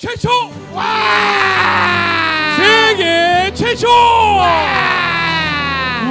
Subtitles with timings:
[0.00, 0.30] 최초!
[2.56, 3.86] 세계 최초!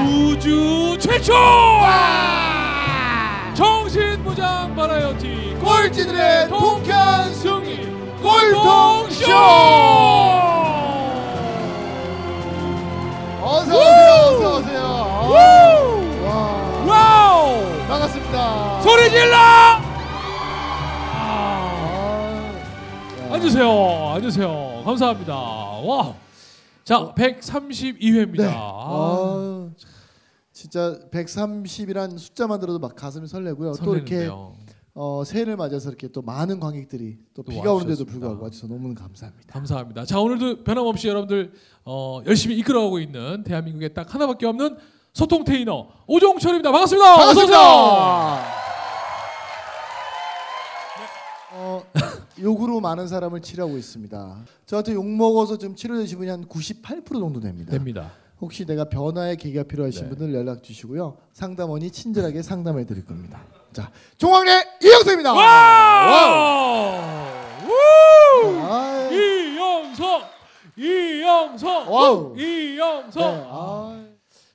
[0.06, 1.34] 우주 최초!
[3.56, 7.92] 정신무장 버라이어티 꼴찌들의 통쾌한 승리
[8.22, 9.26] 꼴통쇼!
[13.42, 13.80] 어서 우!
[13.80, 14.82] 오세요, 어서 오세요.
[14.84, 16.30] 아,
[16.86, 17.88] 와, 와우!
[17.88, 18.82] 반갑습니다.
[18.84, 19.59] 소리 질러
[23.40, 26.16] 앉으세요 앉으세요 감사합니다 와.
[26.84, 28.54] 자 132회입니다 네.
[28.54, 29.70] 아,
[30.52, 33.74] 진짜 130이란 숫자만 들어도 막 가슴이 설레고요.
[33.82, 34.30] 또 이렇게
[34.94, 38.04] 어, 새해를 맞아서 이렇게 또 많은 관객들이 또 또 비가 오는데도.
[38.04, 39.54] 불구하고 와주셔서 너무 감사합니다.
[39.54, 40.04] 감사합니다.
[40.06, 41.54] 자 오늘도 변함없이 여러분들
[41.86, 44.78] 어, 열심히 이끌어가고 있는 대한민국에 딱 하나밖에 없는
[45.14, 46.72] 소통 테이너 오종철입니다.
[46.74, 47.16] 반갑습니다.
[47.16, 48.42] 반갑습니다.
[51.54, 51.84] 어,
[52.42, 54.46] 욕으로 많은 사람을 치료하고 있습니다.
[54.66, 57.72] 저한테 욕 먹어서 좀 치료되신 분이 한 98% 정도 됩니다.
[57.72, 58.12] 됩니다.
[58.42, 60.10] 혹시 내가 변화의 계기가 필요하신 네.
[60.10, 61.18] 분들 연락 주시고요.
[61.34, 63.42] 상담원이 친절하게 상담해 드릴 겁니다.
[63.74, 65.34] 자, 종황래 이영석입니다.
[65.34, 67.30] 와!
[67.66, 67.72] 우!
[68.62, 70.22] 아, 이영석,
[70.78, 72.36] 이영석, wow.
[72.40, 73.22] 이영석.
[73.22, 74.06] 네, 아,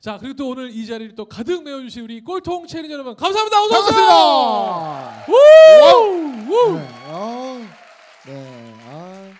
[0.00, 3.62] 자 그리고 또 오늘 이 자리를 또 가득 메워 주신 우리 꼴통 체리 여러분 감사합니다.
[3.62, 5.24] 어서 오세요.
[5.28, 5.32] 우!
[6.52, 6.74] 우!
[6.76, 7.53] 네, 아,
[8.26, 9.30] 네, 아,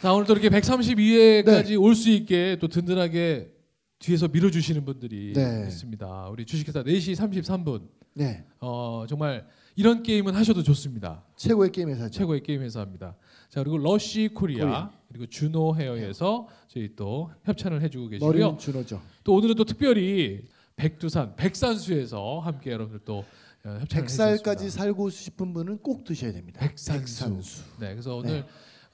[0.00, 0.60] 자 오늘 또 이렇게 네.
[0.60, 3.52] 132회까지 올수 있게 또 든든하게
[4.00, 5.66] 뒤에서 밀어주시는 분들이 네.
[5.68, 6.28] 있습니다.
[6.30, 9.46] 우리 주식회사 4시 33분 네, 어, 정말
[9.76, 11.24] 이런 게임은 하셔도 좋습니다.
[11.36, 12.10] 최고의 게임 회사죠.
[12.10, 13.14] 최고의 게임 회사입니다.
[13.48, 14.90] 자 그리고 러쉬 코리아, 코리아.
[15.08, 18.28] 그리고 주노 헤어에서 저희 또 협찬을 해주고 계시고요.
[18.28, 19.00] 머리는 주노죠.
[19.22, 23.24] 또 오늘은 또 특별히 백두산 백산수에서 함께 여러분들 또
[23.64, 24.70] 100살까지 해주셨습니다.
[24.70, 26.60] 살고 싶은 분은 꼭 드셔야 됩니다.
[26.60, 27.62] 백산수.
[27.80, 28.44] 네, 그래서 오늘 네.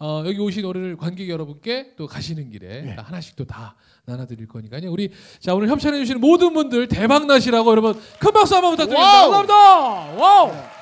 [0.00, 2.92] 어, 여기 오신 오늘 관객 여러분께 또 가시는 길에 네.
[2.96, 3.74] 하나씩 또 다
[4.04, 4.90] 나눠드릴 거니까요.
[4.92, 9.28] 우리 자 오늘 협찬해 주시는 모든 분들 대박 나시라고 여러분 큰 박수 한번 부탁드립니다.
[9.28, 9.30] wow.
[9.30, 10.22] 감사합니다.
[10.22, 10.52] wow.
[10.52, 10.77] 네.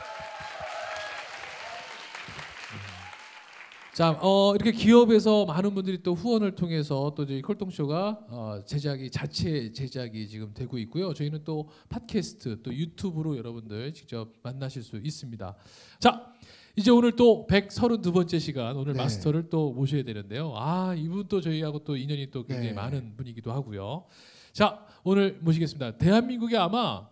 [3.97, 9.73] 자, 어, 이렇게 기업에서 많은 분들이 또 후원을 통해서 또 저희 꼴통쇼가 어, 제작이 자체
[9.73, 11.15] 제작이 지금 되고 있고요.
[11.15, 15.57] 저희는 또 팟캐스트 또 유튜브로 여러분들 직접 만나실 수 있습니다.
[15.99, 16.31] 자,
[16.77, 18.99] 이제 오늘 또 132번째 시간 오늘 네.
[18.99, 20.53] 마스터를 또 모셔야 되는데요.
[20.55, 22.75] 아, 이분 또 저희하고 또 인연이 또 굉장히 네.
[22.75, 24.05] 많은 분이기도 하고요.
[24.53, 25.97] 자, 오늘 모시겠습니다.
[25.97, 27.09] 대한민국에 아마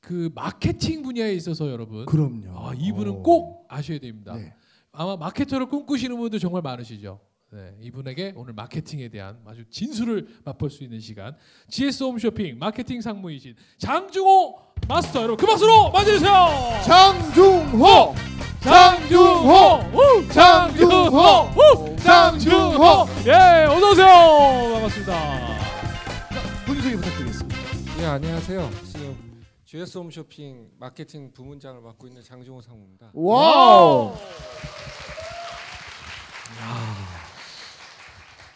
[0.00, 2.66] 그 마케팅 분야에 있어서 여러분 그럼요.
[2.66, 3.22] 아, 이분은 어.
[3.22, 4.34] 꼭 아셔야 됩니다.
[4.36, 4.54] 네.
[4.96, 7.20] 아마 마케터를 꿈꾸시는 분들 정말 많으시죠.
[7.50, 11.36] 네, 이분에게 오늘 마케팅에 대한 아주 진수를 맛볼 수 있는 시간.
[11.68, 16.32] GS 홈쇼핑 마케팅 상무이신 장중호 마스터 여러분 그 박수로 맞이해주세요.
[16.84, 18.14] 장중호,
[18.60, 19.52] 장중호,
[19.94, 20.28] 우!
[20.32, 21.18] 장중호,
[21.56, 21.96] 우!
[21.98, 22.84] 장중호.
[23.26, 24.06] 예, 어서 오세요.
[24.74, 25.58] 반갑습니다.
[26.66, 27.54] 본인 소개 부탁드리겠습니다.
[28.00, 28.70] 예 안녕하세요.
[28.84, 33.10] 지금 GS 홈쇼핑 마케팅 부문장을 맡고 있는 장중호 상무입니다.
[33.14, 34.14] wow.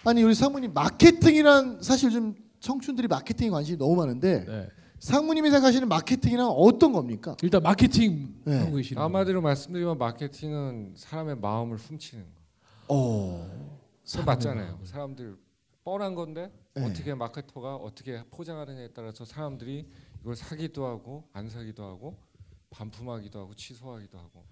[0.09, 4.69] 아니 우리 상무님 마케팅이란 사실 좀 청춘들이 마케팅에 관심이 너무 많은데 네,
[5.01, 7.37] 상무님이 생각하시는 마케팅이란 어떤 겁니까?
[7.43, 8.59] 일단 마케팅 네.
[8.59, 12.41] 하고 계시는 한마디로 말씀드리면 마케팅은 사람의 마음을 훔치는 거.
[12.89, 13.77] 어.
[14.11, 14.81] 그 맞잖아요.
[14.85, 15.37] 사람들
[15.85, 16.87] 뻔한 건데 네.
[16.87, 19.87] 어떻게 마케터가 어떻게 포장하느냐에 따라서 사람들이
[20.23, 22.17] 이걸 사기도 하고 안 사기도 하고
[22.71, 24.47] 반품하기도 하고 취소하기도 하고.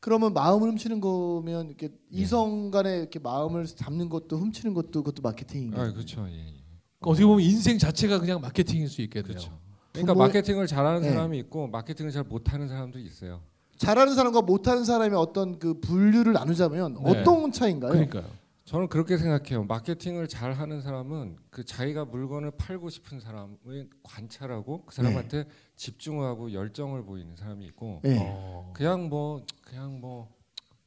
[0.00, 5.88] 그러면 마음을 훔치는 거면 이렇게 이성 간의 이렇게 마음을 잡는 것도 훔치는 것도 그것도 마케팅인가요?
[5.88, 6.26] 아 그렇죠.
[6.28, 6.54] 예, 예.
[7.00, 9.28] 어떻게 보면 인생 자체가 그냥 마케팅일 수 있겠네요.
[9.28, 9.58] 그렇죠.
[9.92, 11.10] 그러니까 부모의- 마케팅을 잘하는 네.
[11.10, 13.40] 사람이 있고 마케팅을 잘 못하는 사람도 있어요.
[13.76, 17.00] 잘하는 사람과 못하는 사람의 어떤 그 분류를 나누자면 네.
[17.20, 17.92] 어떤 차이인가요?
[17.92, 18.24] 그러니까요.
[18.70, 19.64] 저는 그렇게 생각해요.
[19.64, 27.04] 마케팅을 잘 하는 사람은 그 자기가 물건을 팔고 싶은 사람을 관찰하고 그 사람한테 집중하고 열정을
[27.04, 28.16] 보이는 사람이 있고 네.
[28.20, 28.72] 어.
[28.72, 30.28] 그냥 뭐 그냥 뭐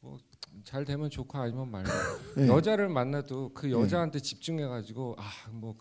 [0.01, 0.17] 뭐
[0.63, 1.89] 잘 되면 좋고 아니면 말고
[2.37, 2.47] 네.
[2.47, 5.75] 여자를 만나도 그 여자한테 집중해 가지고 아 뭐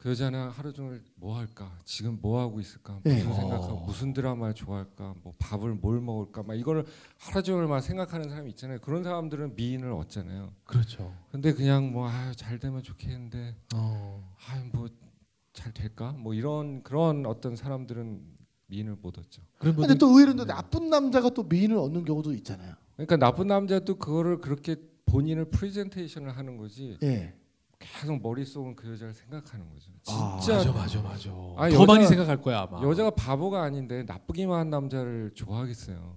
[0.00, 3.22] 그 여자는 하루 종일 뭐 할까 지금 뭐 하고 있을까 무슨 네.
[3.22, 3.84] 생각하고 어.
[3.84, 6.86] 무슨 드라마 좋아할까 뭐 밥을 뭘 먹을까 막 이거를
[7.18, 11.14] 하루 종일 막 생각하는 사람이 있잖아요 그런 사람들은 미인을 얻잖아요 그렇죠.
[11.30, 14.34] 근데 그냥 뭐아잘 되면 좋겠는데 어.
[14.48, 18.22] 아뭐잘 될까 뭐 이런 그런 어떤 사람들은
[18.68, 22.32] 미인을 못 얻죠 그런 근데 분들 또 의외로 또 나쁜 남자가 또 미인을 얻는 경우도
[22.34, 22.74] 있잖아요.
[22.94, 27.34] 그러니까 나쁜 남자도 그거를 그렇게 본인을 프레젠테이션을 하는 거지 예.
[27.80, 29.90] 계속 머릿속은 그 여자를 생각하는 거죠.
[30.08, 31.30] 아, 진짜 맞아 맞아 맞아.
[31.56, 32.82] 아니, 더 여자- 많이 생각할 거야 아마.
[32.82, 36.16] 여자가 바보가 아닌데 나쁘기만 한 남자를 좋아하겠어요.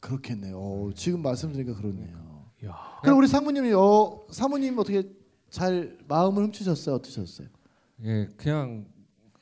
[0.00, 0.58] 그렇겠네요.
[0.58, 2.44] 어, 지금 말씀드리니까 그렇네요.
[2.66, 2.98] 야.
[3.02, 5.04] 그럼 우리 상무님이 어 사모님 어떻게
[5.48, 6.96] 잘 마음을 훔치셨어요?
[6.96, 7.48] 어떠셨어요?
[8.04, 8.86] 예, 그냥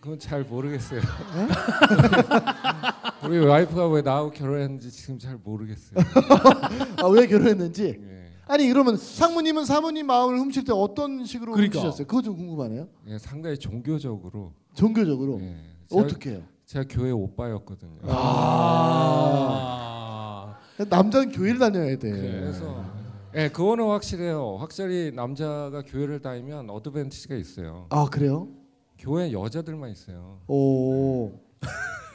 [0.00, 1.00] 그건 잘 모르겠어요.
[3.24, 6.04] 우리 와이프가 왜 나하고 결혼했는지 지금 잘 모르겠어요.
[7.02, 7.98] 아, 왜 결혼했는지?
[8.02, 8.13] 예,
[8.46, 11.78] 아니 그러면 상무님은 사모님 마음을 훔칠 때 어떤 식으로 그러니까.
[11.80, 12.06] 훔치셨어요?
[12.06, 12.88] 그거 좀 궁금하네요.
[13.08, 14.52] 예, 상당히 종교적으로.
[14.74, 15.56] 종교적으로 예,
[15.88, 16.42] 제가, 어떻게 해요?
[16.66, 18.00] 제가 교회 오빠였거든요.
[18.06, 18.56] 아.
[20.88, 22.10] 남자는 교회를 다녀야 돼.
[22.10, 22.84] 그래서
[23.36, 24.56] 예, 그거는 확실해요.
[24.58, 27.86] 확실히 남자가 교회를 다니면 어드밴티지가 있어요.
[27.90, 28.48] 아 그래요?
[28.98, 30.40] 교회 여자들만 있어요.
[30.48, 31.32] 오.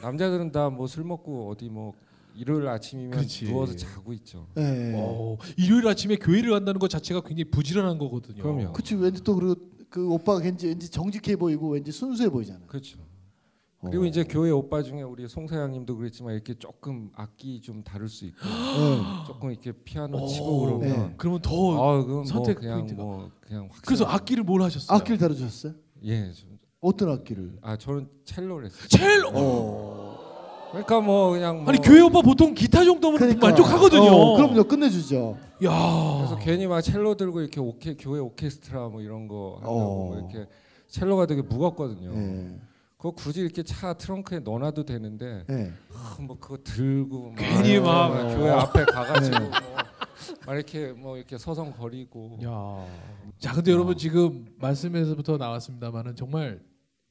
[0.02, 1.92] 남자들은 다 뭐 술 먹고 어디 뭐
[2.34, 3.46] 일요일 아침이면 그렇지.
[3.46, 4.46] 누워서 자고 있죠.
[4.54, 4.92] 네.
[4.96, 8.42] 어, 일요일 아침에 교회를 간다는 것 자체가 굉장히 부지런한 거거든요.
[8.42, 8.72] 그럼요.
[8.72, 9.54] 그치 왠지 또 그리고
[9.88, 12.60] 그 오빠가 왠지 왠지 정직해 보이고 왠지 순수해 보이잖아.
[12.66, 12.98] 그렇죠.
[13.82, 14.06] 그리고 어.
[14.06, 19.00] 이제 교회 오빠 중에 우리 송사장님도 그랬지만 이렇게 조금 악기 좀 다룰 수 있고 네.
[19.26, 21.14] 조금 이렇게 피아노 어, 치고 그러면 네.
[21.16, 23.02] 그러면 더 아 그건 선택 뭐 그냥 포인트가.
[23.02, 24.96] 뭐 그냥 확 그래서 악기를 뭘 하셨어요?
[24.98, 25.72] 악기를 다루셨어요?
[26.04, 26.30] 예.
[26.32, 26.46] 저-
[26.82, 27.58] 어떤 악기를?
[27.62, 28.86] 아 저는 첼로를 했어요.
[28.88, 29.30] 첼로.
[29.34, 30.19] 어.
[30.70, 33.48] 그러니까 뭐 그냥 뭐 아니 교회 오빠 보통 기타 정도면 그러니까.
[33.48, 34.02] 만족하거든요.
[34.02, 35.36] 어, 그럼요 끝내주죠.
[35.64, 36.16] 야.
[36.18, 40.06] 그래서 괜히 막 첼로 들고 이렇게 오케 교회 오케스트라 뭐 이런 거 한다고 어.
[40.06, 40.48] 뭐 이렇게
[40.88, 42.10] 첼로가 되게 무겁거든요.
[42.12, 42.56] 네.
[42.96, 45.72] 그거 굳이 이렇게 차 트렁크에 넣어놔도 되는데 네.
[45.94, 49.48] 아, 뭐 그거 들고 막 괜히 막- 막 교회 앞에 가가지고 네.
[49.48, 49.50] 뭐,
[50.46, 52.84] 막 이렇게 뭐 이렇게 서성거리고 야.
[53.38, 56.60] 자, 근데 여러분 지금 말씀에서부터 나왔습니다만은 정말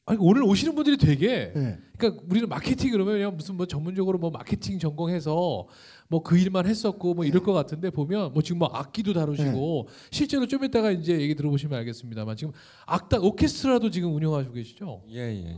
[0.10, 1.78] 아니, 오늘 오시는 분들이 되게 네.
[1.98, 5.68] 그러니까 우리는 마케팅 그러면 그냥 무슨 뭐 전문적으로 뭐 마케팅 전공해서
[6.08, 10.48] 뭐 그 일만 했었고 뭐 이럴 것 같은데 보면 뭐 지금 뭐 악기도 다루시고 실제로
[10.48, 12.54] 좀 이따가 이제 얘기 들어보시면 알겠습니다만 지금
[12.88, 15.04] 악단 오케스트라도 지금 운영하시고 계시죠?
[15.08, 15.50] 예예 예.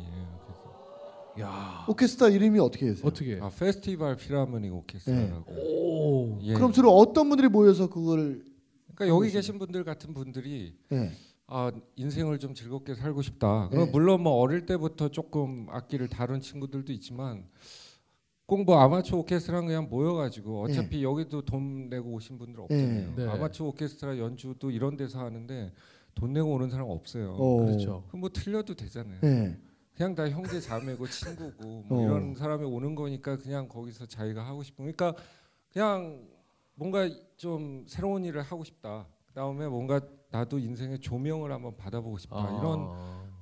[1.38, 1.86] 예, 야.
[1.88, 3.07] 오케스트라 이름이 어떻게 되세요?
[3.07, 3.39] 어떻게?
[3.42, 5.51] 아 페스티벌 피라모닉 오케스트라라고.
[5.53, 6.39] 오.
[6.44, 6.53] 예.
[6.53, 8.44] 그럼 주로 어떤 분들이 모여서 그걸?
[8.94, 11.12] 그러니까 여기 계신 분들 같은 분들이 네.
[11.53, 13.68] 아 인생을 좀 즐겁게 살고 싶다.
[13.69, 13.92] 그럼 네.
[13.92, 17.45] 물론 뭐 어릴 때부터 조금 악기를 다룬 친구들도 있지만
[18.45, 23.15] 꼭 뭐 아마추어 오케스트라 그냥 모여가지고 어차피 여기도 돈 내고 오신 분들 없잖아요.
[23.15, 23.25] 네.
[23.25, 23.30] 네.
[23.30, 25.74] 아마추어 오케스트라 연주도 이런 데서 하는데
[26.15, 27.36] 돈 내고 오는 사람 없어요.
[27.38, 27.65] 어.
[27.65, 28.03] 그렇죠.
[28.07, 29.19] 그럼 뭐 틀려도 되잖아요.
[29.21, 29.57] 네.
[29.94, 32.03] 그냥 다 형제 자매고 친구고 뭐 어.
[32.06, 35.21] 이런 사람이 오는 거니까 그냥 거기서 자기가 하고 싶은 그러니까
[35.71, 36.25] 그냥
[36.75, 39.06] 뭔가 좀 새로운 일을 하고 싶다.
[39.27, 40.00] 그다음에 뭔가
[40.31, 42.38] 나도 인생의 조명을 한번 받아보고 싶다.
[42.38, 42.57] 아.
[42.60, 42.89] 이런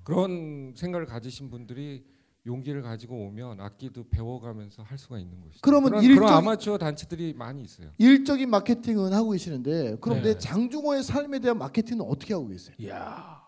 [0.04, 2.04] 그런 생각을 가지신 분들이
[2.46, 5.60] 용기를 가지고 오면 악기도 배워가면서 할 수가 있는 것이죠.
[5.62, 7.92] 그러면 그런, 일적- 그런 아마추어 단체들이 많이 있어요.
[8.00, 10.34] 일적인 마케팅은 하고 계시는데 그럼 네.
[10.34, 12.76] 내 장중호의 삶에 대한 마케팅은 어떻게 하고 계세요?
[12.88, 13.40] 야.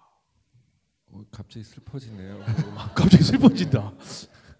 [1.07, 2.39] 어, 갑자기 슬퍼지네요.
[2.95, 3.93] 갑자기 슬퍼진다.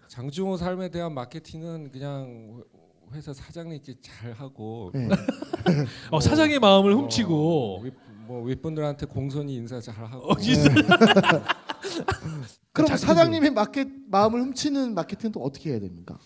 [0.08, 2.64] 장중호 삶에 대한 마케팅은 그냥
[3.12, 5.08] 회사 사장님께 잘 하고 네.
[6.10, 7.94] 어, 사장의 마음을 훔치고 어, 윗,
[8.26, 10.70] 뭐 윗분들한테 공손히 인사 잘 하고 어, 진짜.
[12.72, 12.96] 그럼.
[12.96, 16.18] 사장님의 마켓 마음을 훔치는 마케팅은 또 어떻게 해야 됩니까?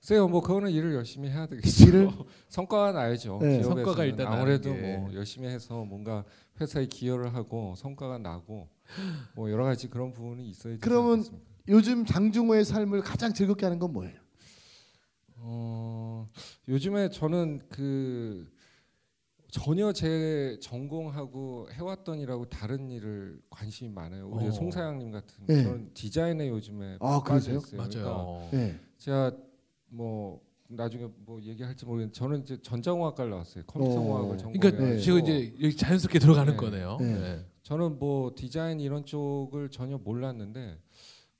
[0.00, 1.84] 글쎄요, 뭐 그거는 일을 열심히 해야 되겠죠.
[1.88, 2.10] 일을?
[2.48, 3.38] 성과가 나야죠.
[3.42, 3.58] 네.
[3.58, 3.84] 기업에서는.
[3.84, 4.96] 성과가 일단 아무래도 나는 게.
[4.96, 6.24] 뭐 열심히 해서 뭔가
[6.60, 8.68] 회사에 기여를 하고 성과가 나고
[9.34, 11.44] 뭐 여러 가지 그런 부분이 있어야 되지 그러면 않겠습니까?
[11.68, 14.14] 요즘 장중호의 삶을 가장 즐겁게 하는 건 뭐예요?
[15.38, 16.28] 어,
[16.68, 18.48] 요즘에 저는 그
[19.56, 24.28] 전혀 제 전공하고 해왔던 일하고 다른 일을 관심이 많아요.
[24.28, 24.50] 우리 어.
[24.50, 25.62] 송사장님 같은 네.
[25.62, 27.56] 저는 디자인에 요즘에 아, 빠져 그러세요?
[27.56, 27.88] 있어요.
[27.88, 28.48] 그러니까 맞아요.
[28.52, 28.78] 네.
[28.98, 29.32] 제가
[29.88, 33.64] 뭐 나중에 뭐 얘기할지 모르겠는데 저는 이제 전자공학과를 나왔어요.
[33.66, 34.36] 컴퓨터공학을 어.
[34.36, 34.98] 전공해서 그러니까 네.
[34.98, 36.56] 지금 이제 여기 자연스럽게 들어가는 네.
[36.58, 36.98] 거네요.
[37.00, 37.18] 네.
[37.18, 37.46] 네.
[37.62, 40.78] 저는 뭐 디자인 이런 쪽을 전혀 몰랐는데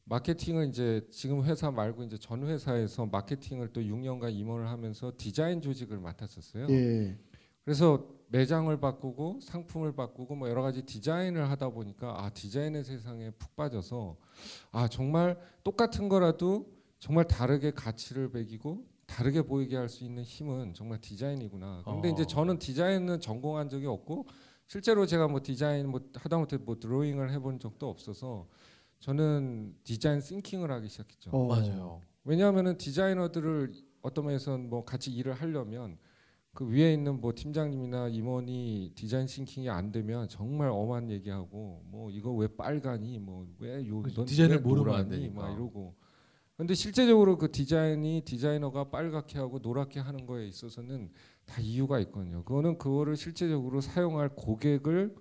[0.04, 5.98] 마케팅을 이제 지금 회사 말고 이제 전 회사에서 마케팅을 또 6년간 임원을 하면서 디자인 조직을
[5.98, 6.68] 맡았었어요.
[6.70, 7.18] 예.
[7.66, 13.56] 그래서 매장을 바꾸고 상품을 바꾸고 뭐 여러 가지 디자인을 하다 보니까 아 디자인의 세상에 푹
[13.56, 14.16] 빠져서
[14.70, 21.00] 아 정말 똑같은 거라도 정말 다르게 가치를 매기고 다르게 보이게 할 수 있는 힘은 정말
[21.00, 21.82] 디자인이구나.
[21.84, 22.12] 근데 어.
[22.12, 24.26] 이제 저는 디자인은 전공한 적이 없고
[24.68, 28.46] 실제로 제가 뭐 디자인 뭐 하다못해 뭐 드로잉을 해본 적도 없어서
[29.00, 31.30] 저는 디자인 싱킹을 하기 시작했죠.
[31.32, 31.46] 어.
[31.48, 32.00] 맞아요.
[32.22, 35.98] 왜냐하면은 디자이너들을 어떤 면에서는 뭐 같이 일을 하려면
[36.56, 42.32] 그 위에 있는 뭐 팀장님이나 임원이 디자인 싱킹이 안 되면 정말 엄한 얘기하고 뭐 이거
[42.32, 44.24] 왜 빨가니 뭐왜요 그렇죠.
[44.24, 45.42] 디자인을 모르면 안 되니까.
[45.42, 45.94] 막 이러고
[46.56, 51.10] 근데 실제적으로 그 디자인이 디자이너가 빨갛게 하고 노랗게 하는 거에 있어서는
[51.44, 52.42] 다 이유가 있거든요.
[52.42, 55.14] 그거는 그거를 실제적으로 사용할 고객을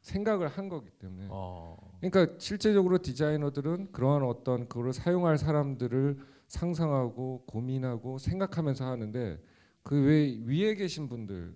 [0.00, 1.76] 생각을 한 거기 때문에 어.
[2.00, 9.38] 그러니까 실제적으로 디자이너들은 그러한 어떤 그거를 사용할 사람들을 상상하고 고민하고 생각하면서 하는데
[9.82, 11.54] 그외 위에 계신 분들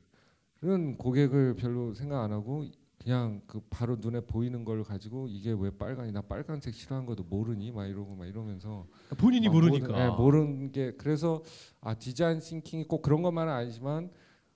[0.61, 2.65] 그런 고객을 별로 생각 안 하고
[2.99, 7.71] 그냥 그 바로 눈에 보이는 걸 가지고 이게 왜 빨간이 나 빨간색 싫어하는 것도 모르니
[7.71, 9.87] 막 이러고 막 이러면서 본인이 막 모르니까.
[9.87, 11.43] 모르, 네, 모르는 게 그래서
[11.81, 14.11] 아 디자인 싱킹이 꼭 그런 것만은 아니지만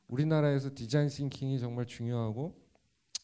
[0.08, 2.56] 우리나라에서 디자인 싱킹이 정말 중요하고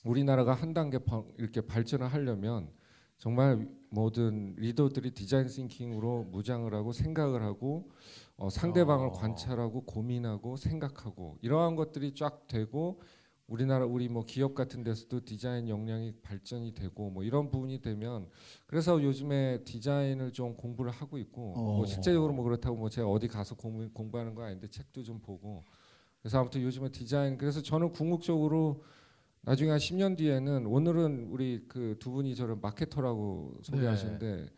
[0.04, 2.70] 우리나라가 한 단계 바, 이렇게 발전을 하려면
[3.18, 7.90] 정말 모든 리더들이 디자인 싱킹으로 무장을 하고 생각을 하고
[8.36, 9.12] 어, 상대방을 어.
[9.12, 13.00] 관찰하고 고민하고 생각하고 이러한 것들이 쫙 되고
[13.46, 18.28] 우리나라 우리 뭐 기업 같은 데서도 디자인 역량이 발전이 되고 뭐 이런 부분이 되면
[18.66, 21.86] 그래서 요즘에 디자인을 좀 공부를 하고 있고 뭐 어.
[21.86, 25.64] 실제적으로 뭐 그렇다고 뭐 제가 어디 가서 공부, 공부하는 거 아닌데 책도 좀 보고
[26.20, 28.82] 그래서 아무튼 요즘에 디자인 그래서 저는 궁극적으로
[29.42, 34.48] 나중에 한 10년 뒤에는 오늘은 우리 그 두 분이 저를 마케터라고 소개하시는데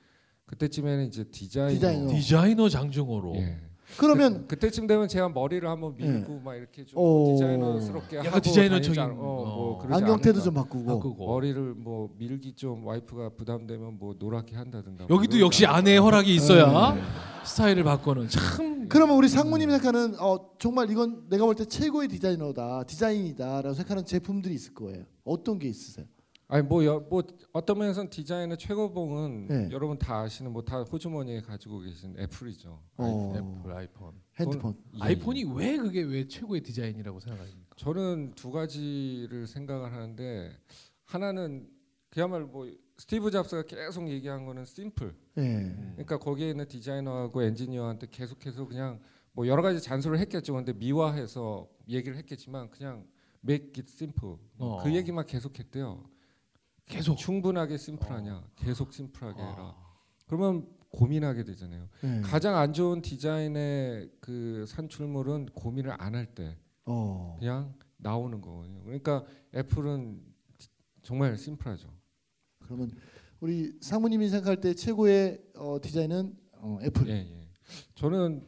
[0.47, 2.09] 그때쯤에는 이제 디자이너, 디자이너.
[2.09, 3.37] 디자이너 장중호로.
[3.37, 3.61] 예.
[3.97, 7.33] 그러면 그, 때쯤 되면 제가 머리를 한번 밀고 막 이렇게 좀 오.
[7.33, 9.88] 디자이너스럽게 약간 하고 디자이너적인, 않- 어, 뭐 어.
[9.90, 10.42] 안경테도.
[10.42, 10.85] 좀 바꾸고.
[10.85, 11.26] 바꾸고.
[11.26, 16.95] 머리를 뭐 밀기 좀 와이프가 부담되면 뭐 노랗게 한다든가 여기도 뭐 역시 아내의 허락이 있어야
[16.95, 17.00] 네.
[17.45, 18.88] 스타일을 바꾸는 참.
[18.88, 24.54] 그러면 우리 상무님이 생각하는 어, 정말 이건 내가 볼 때 최고의 디자이너다, 디자인이다라고 생각하는 제품들이
[24.54, 25.04] 있을 거예요.
[25.25, 26.07] 어떤 게 있으세요?
[26.50, 29.69] 아니 뭐, 여, 뭐 어떤 면에서는 디자인의 최고봉은 네.
[29.71, 32.81] 여러분 다 아시는 뭐 다 호주머니에 가지고 계신 애플이죠.
[32.97, 34.14] 어, 애플 아이폰.
[34.40, 34.75] 핸드폰.
[34.95, 37.76] 예, 아이폰이 왜 그게 왜 최고의 디자인이라고 생각하십니까?
[37.76, 40.50] 저는 두 가지를 생각을 하는데
[41.05, 41.69] 하나는
[42.09, 45.14] 그야말로 뭐 스티브 잡스가 계속 얘기한 거는 심플.
[45.37, 45.43] 예.
[45.43, 45.90] 음.
[45.97, 49.00] 그러니까 거기에 있는 디자이너하고 엔지니어한테 계속해서 그냥
[49.33, 50.55] 뭐 여러 가지 잔소리를 했겠죠.
[50.55, 53.07] 근데 미화해서 얘기를 했겠지만 그냥
[53.45, 54.37] make it simple.
[54.57, 54.83] 어.
[54.83, 56.02] 그 얘기만 계속했대요.
[56.88, 57.16] 계속.
[57.16, 58.45] 충분하게 심플하냐?
[58.57, 59.54] 계속 심플하게 해라.
[59.59, 59.88] 아.
[60.26, 61.88] 그러면 고민하게 되잖아요.
[62.04, 62.21] 예.
[62.23, 67.37] 가장 안 좋은 디자인의 그 산출물은 고민을 안 할 때 어.
[67.38, 68.83] 그냥 나오는 거거든요.
[68.85, 70.23] 그러니까 애플은
[71.02, 71.88] 정말 심플하죠.
[72.61, 72.90] 그러면
[73.40, 77.09] 우리 상무님이 생각할 때 최고의 어, 디자인은 어, 애플.
[77.09, 77.49] 예, 예.
[77.95, 78.47] 저는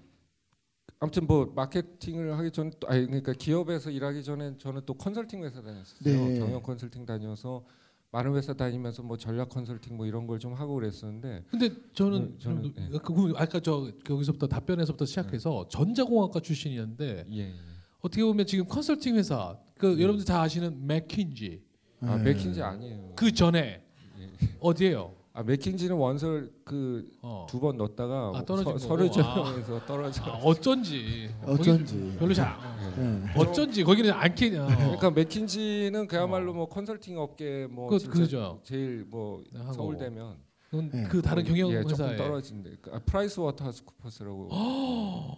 [0.99, 6.03] 아무튼 뭐 마케팅을 하기 전 아니 그러니까 기업에서 일하기 전에 저는 또 컨설팅 회사 다녔었어요.
[6.05, 6.39] 네.
[6.39, 7.65] 경영 컨설팅 다녀서
[8.13, 12.39] 많은 회사 다니면서 뭐 전략 컨설팅 뭐 이런 걸 좀 하고 그랬었는데 근데 저는 음,
[12.39, 12.99] 저는, 좀 예.
[12.99, 17.39] 그 아까 저 거기서부터 답변에서부터 시작해서 전자공학과 출신이었는데 예.
[17.39, 17.55] 예.
[18.01, 20.03] 어떻게 보면 지금 컨설팅 회사 그 네.
[20.03, 21.63] 여러분들 다 아시는 맥킨지
[22.01, 22.23] 아 예.
[22.23, 23.13] 맥킨지 아니에요.
[23.17, 23.85] 그 전에
[24.19, 24.31] 예.
[24.61, 25.15] 어디예요?
[25.33, 27.47] 아 맥킨지는 원서를 그 어.
[27.49, 28.79] 두번 넣었다가 아, 떨어진 서, 거고.
[28.79, 30.25] 서류 전형에서 떨어져.
[30.25, 32.17] 아, 어쩐지 어쩐지.
[32.19, 32.53] 별로 잘
[32.99, 33.03] 예.
[33.37, 33.41] 예.
[33.41, 34.67] 어쩐지 거기는 안 캐냐.
[34.67, 38.61] 그러니까 맥킨지는 그야말로 뭐 컨설팅 업계 뭐 그 진짜 그죠.
[38.65, 39.73] 제일 뭐 하고.
[39.73, 40.37] 서울대면
[40.69, 41.03] 그건 예.
[41.09, 44.49] 그 다른 경영 예, 조금 회사에 떨어진데 아, 프라이스 워터하우스 쿠퍼스라고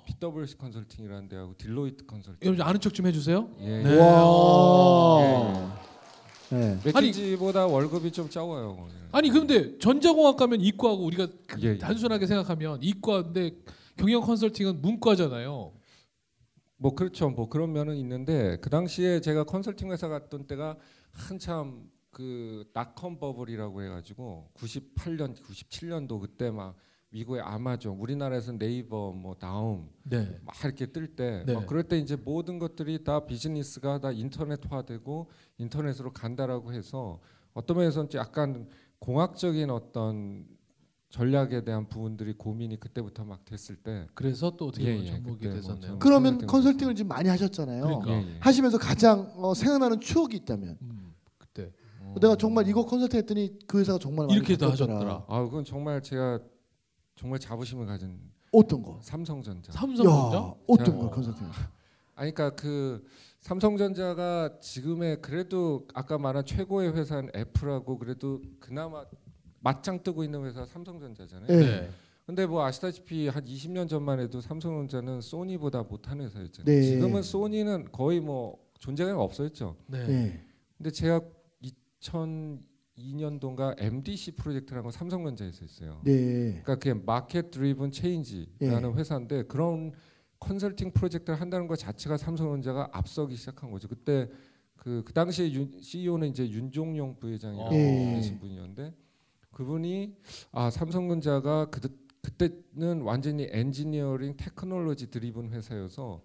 [0.07, 2.39] PwC 컨설팅이라는 데하고 딜로이트 컨설팅.
[2.47, 3.47] 여러분 아는 척 좀 해주세요.
[3.61, 3.83] 예.
[3.83, 3.99] 네.
[4.01, 5.82] 와.
[6.53, 6.79] 예.
[6.85, 8.89] 맥킨지보다 월급이 좀 적어요.
[9.11, 11.79] 아니 근데 전자공학 가면 이과고 우리가 그 예, 예.
[11.79, 13.53] 단순하게 생각하면 이과인데
[13.97, 15.73] 경영 컨설팅은 문과잖아요.
[16.77, 17.31] 뭐 그렇죠.
[17.31, 20.77] 뭐 그런 면은 있는데 그 당시에 제가 컨설팅 회사 갔던 때가
[21.13, 26.77] 한참 그 닷컴 버블이라고 해가지고 98년, 97년도 그때 막
[27.13, 30.39] 미국의 아마존, 우리나라에서 네이버, 뭐 다음 네.
[30.45, 31.53] 막 이렇게 뜰 때, 네.
[31.55, 35.29] 막 그럴 때 이제 모든 것들이 다 비즈니스가 다 인터넷화되고
[35.59, 37.21] 인터넷으로 간다라고 해서
[37.53, 38.67] 어떤 면에서는 좀 약간
[38.99, 40.47] 공학적인 어떤
[41.11, 45.81] 전략에 대한 부분들이 고민이 그때부터 막 됐을 때, 그래서 또 어떻게 예, 예, 뭐 됐었네요.
[45.91, 47.83] 전- 그러면 컨설팅 컨설팅을 지금 많이 하셨잖아요.
[47.85, 48.11] 그러니까.
[48.11, 48.37] 예, 예.
[48.41, 52.15] 하시면서 가장 어, 생각나는 추억이 있다면 음, 그때 어.
[52.19, 54.95] 내가 정말 이거 컨설팅 했더니 그 회사가 정말 이렇게 다 바뀌었더라.
[54.97, 55.25] 하셨더라.
[55.29, 56.41] 아, 그건 정말 제가
[57.23, 58.19] 정말 자부심을 가진
[58.51, 58.99] 어떤 거?
[59.01, 59.71] 삼성전자.
[59.71, 61.47] 삼성전자 야, 어떤 거 컨설팅?
[62.17, 63.07] 아니 그러니까 그
[63.39, 69.05] 삼성전자가 지금의 그래도 아까 말한 최고의 회사는 애플하고 그래도 그나마
[69.61, 71.47] 맞짱 뜨고 있는 회사 삼성전자잖아요.
[71.49, 71.57] 예.
[71.65, 71.91] 네.
[72.27, 76.65] 근데 뭐 아시다시피 한 20년 전만 해도 삼성전자는 소니보다 못한 회사였잖아요.
[76.65, 76.83] 네.
[76.83, 79.77] 지금은 소니는 거의 뭐 존재감이 없어졌죠.
[79.87, 79.99] 네.
[80.09, 80.45] 예.
[80.77, 81.21] 근데 제가
[82.99, 86.01] 2002년도인가 MDC 프로젝트라는 걸 삼성전자에서 했어요.
[86.05, 86.61] 네.
[86.63, 89.93] 그러니까 그게 Market Driven Change라는 회사인데 그런
[90.39, 93.89] 컨설팅 프로젝트를 한다는 것 자체가 삼성전자가 앞서기 시작한 거죠.
[93.89, 94.29] 그때
[94.77, 98.15] 그, 그 당시에 윤, CEO는 이제 윤종용 부회장이라고 예.
[98.17, 98.93] 계신 분이었는데
[99.53, 100.17] 그분이
[100.51, 101.81] 아 삼성전자가 그,
[102.23, 106.23] 그때는 완전히 engineering technology driven 회사여서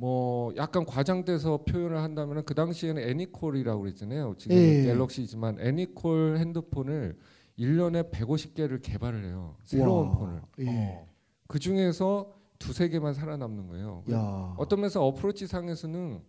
[0.00, 4.34] 뭐 약간 과장돼서 표현을 한다면 그 당시에는 애니콜이라고 그랬잖아요.
[4.38, 4.84] 지금 예.
[4.84, 7.18] 갤럭시지만 애니콜 핸드폰을
[7.58, 9.56] 1년에 150개를 개발을 해요.
[9.62, 10.16] 새로운 와.
[10.16, 10.42] 폰을.
[10.60, 10.66] 예.
[10.70, 11.06] 어.
[11.46, 14.02] 그 중에서 두세 개만 살아남는 거예요.
[14.10, 14.54] 야.
[14.56, 16.22] 어떤 면에서 어프로치 상에서는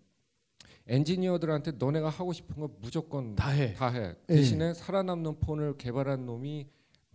[0.87, 3.73] 엔지니어들한테 너네가 하고 싶은 거 무조건 다 해.
[3.73, 4.13] 다 해.
[4.29, 4.35] 예.
[4.35, 6.67] 대신에 살아남는 폰을 개발한 놈이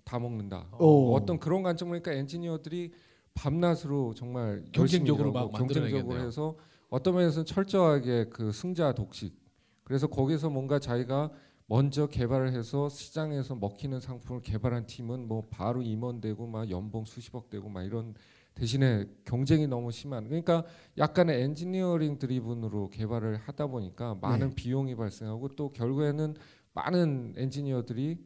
[0.05, 0.69] 다 먹는다.
[0.79, 1.15] 오.
[1.17, 2.93] 어떤 그런 관점으로 보니까 엔지니어들이
[3.37, 6.19] 밤낮으로 정말 경쟁적으로 막 경쟁적으로.
[6.19, 6.57] 해서
[6.89, 9.39] 어떤 면에서는 철저하게 그 승자 독식.
[9.85, 11.31] 그래서 거기서 뭔가 자기가
[11.67, 17.69] 먼저 개발을 해서 시장에서 먹히는 상품을 개발한 팀은 뭐 바로 임원되고 막 연봉 수십억 되고
[17.69, 18.15] 막 이런
[18.55, 20.65] 대신에 경쟁이 너무 심한 그러니까
[20.97, 24.55] 약간의 엔지니어링 드리븐으로 개발을 하다 보니까 많은 네.
[24.55, 26.35] 비용이 발생하고 또 결국에는
[26.73, 28.19] 많은 엔지니어들이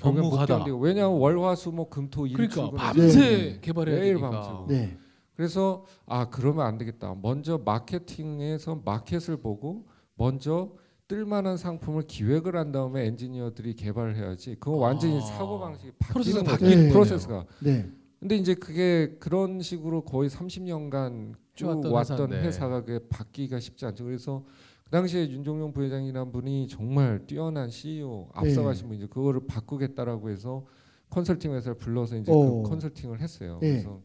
[0.00, 3.58] 견디고 왜냐하면 월화수목 금토 일 그러니까 밤새 네.
[3.60, 4.30] 개발해야 매일 되니까.
[4.30, 4.66] 밤새고.
[4.68, 4.96] 네.
[5.34, 7.14] 그래서 아 그러면 안 되겠다.
[7.22, 10.72] 먼저 마케팅에서 마켓을 보고 먼저
[11.08, 14.56] 뜰만한 상품을 기획을 한 다음에 엔지니어들이 개발을 해야지.
[14.60, 15.20] 그거 완전히 아.
[15.20, 16.50] 사고 방식이 프로세스가 바뀌는.
[16.52, 16.92] 바뀌는 거네요.
[16.92, 17.44] 프로세스가.
[17.60, 17.90] 네.
[18.20, 22.32] 근데 이제 그게 그런 식으로 거의 30년간 쭉 왔던 왔던.
[22.34, 24.04] 회사가 그게 바뀌기가 쉽지 않죠.
[24.04, 24.44] 그래서
[24.90, 29.08] 그 당시에 윤종용 부회장이라는 분이 정말 뛰어난 CEO 앞서가신 분이죠.
[29.08, 30.66] 그거를 바꾸겠다라고 해서
[31.10, 32.62] 컨설팅 회사를 불러서 이제 오.
[32.64, 33.60] 그 컨설팅을 했어요.
[33.62, 33.68] 예.
[33.70, 34.02] 그래서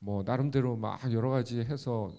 [0.00, 2.10] 뭐 나름대로 막 여러 가지 해서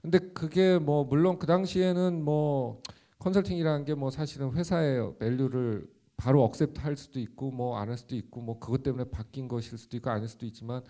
[0.00, 2.80] 근데 그게 뭐 물론 그 당시에는 뭐
[3.18, 5.86] 컨설팅이라는 게 뭐 사실은 회사의 value를
[6.16, 9.76] 바로 accept 할 수도 있고 뭐 안 할 수도 있고 뭐 그것 때문에 바뀐 것일
[9.76, 10.82] 수도 있고 아닐 수도 있지만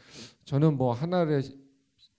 [0.44, 1.42] 저는 뭐 하나의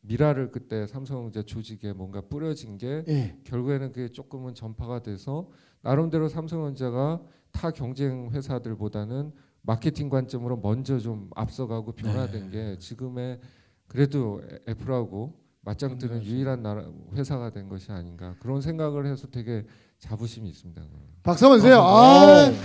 [0.02, 3.38] 밀알을 그때 삼성전자 조직에 뭔가 뿌려진 게 예.
[3.44, 5.50] 결국에는 그게 조금은 전파가 돼서
[5.82, 9.32] 나름대로 삼성전자가 타 경쟁 회사들보다는
[9.62, 13.40] 마케팅 관점으로 먼저 좀 앞서가고 변화된 게 지금의
[13.88, 16.24] 그래도 애- 애플하고 맞짱 뜨는.
[16.24, 19.64] 유일한 나라 회사가 된 것이 아닌가 그런 생각을 해서 되게
[20.00, 20.82] 자부심이 있습니다.
[21.22, 21.80] 박수 한번 주세요.
[21.80, 22.14] 아,
[22.46, 22.50] 아.
[22.50, 22.58] 네.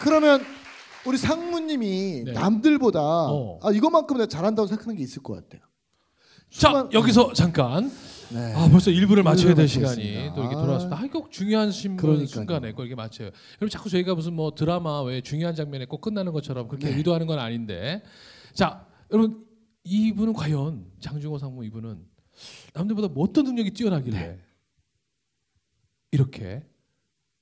[0.00, 0.42] 그러면
[1.06, 2.32] 우리 상무님이 네.
[2.32, 3.58] 남들보다 어.
[3.62, 5.62] 아 이거만큼 내가 잘한다고 생각하는 게 있을 것 같아요.
[6.50, 7.90] 자 수많- 여기서 잠깐
[8.32, 8.52] 네.
[8.54, 10.30] 아 벌써 1부를 마쳐야 될 일부를 시간이.
[10.34, 10.60] 또 이렇게 아.
[10.60, 10.98] 돌아왔습니다.
[11.00, 12.26] 아, 꼭 중요한 신문.
[12.26, 13.28] 순간에 꼭 이렇게 마쳐요.
[13.56, 16.96] 여러분 자꾸 저희가 무슨 뭐 드라마 왜 중요한 장면에 꼭 끝나는 것처럼 그렇게 네.
[16.96, 18.02] 의도하는 건 아닌데
[18.54, 19.44] 자 여러분
[19.84, 22.04] 이분은 과연 장중호 상무 이분은
[22.74, 24.40] 남들보다 뭐 어떤 능력이 뛰어나길래 네.
[26.12, 26.62] 이렇게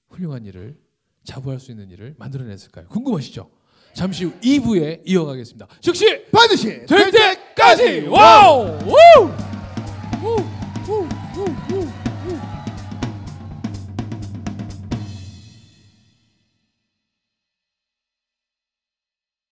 [0.08, 0.78] 훌륭한 일을
[1.24, 2.88] 자부할 수 있는 일을 만들어냈을까요?
[2.88, 3.50] 궁금하시죠?
[3.92, 5.66] 잠시 후 2부에 이어가겠습니다.
[5.80, 8.78] 즉시 반드시 될 때까지 와우!
[8.86, 8.94] 우!
[10.22, 10.36] 우!
[10.88, 11.08] 우!
[11.36, 11.44] 우!
[11.74, 11.99] 우!